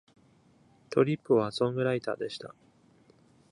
[0.89, 2.55] トリップはソングライターでした。